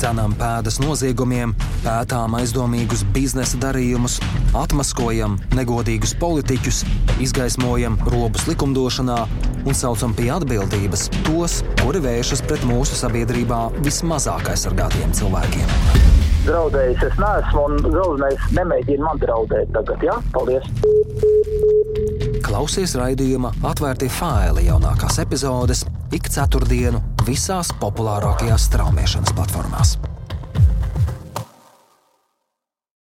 cenām 0.00 0.34
pēdas 0.38 0.80
noziegumiem, 0.82 1.54
pētām 1.84 2.34
aizdomīgus 2.38 3.04
biznesa 3.14 3.58
darījumus, 3.62 4.18
atmaskojam 4.58 5.38
negodīgus 5.54 6.14
politiķus, 6.20 6.82
izgaismojam 7.24 7.98
robus 8.12 8.46
likumdošanā 8.50 9.20
un 9.64 9.78
saucam 9.78 10.14
pie 10.16 10.30
atbildības 10.34 11.08
tos, 11.24 11.60
kuri 11.82 12.02
vēršas 12.04 12.42
pret 12.48 12.66
mūsu 12.68 12.98
sabiedrībā 12.98 13.60
vismazāk 13.84 14.50
aizsargātiem 14.52 15.14
cilvēkiem. 15.16 15.68
Draudējis 16.44 17.06
es 17.06 17.14
neesmu, 17.16 17.62
un 17.64 17.78
galvenais 17.86 18.42
nemēģina 18.58 19.06
man 19.06 19.22
draudēt 19.22 19.72
tagad, 19.72 20.04
jā? 20.04 20.12
Ja? 20.12 20.20
Paldies! 20.34 20.64
Klausies 22.44 22.92
raidījuma 23.00 23.54
atvērtie 23.64 24.10
faili 24.12 24.66
jaunākās 24.68 25.16
epizodes 25.24 25.86
ik 26.12 26.28
ceturtdienu 26.28 27.00
visās 27.26 27.72
populārākajās 27.80 28.68
straumēšanas 28.70 29.34
platformās. 29.36 29.96